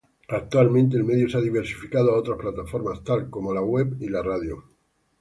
[0.29, 4.63] Actualmente el medio se ha diversificado a otras plataformas, tal como web y radio.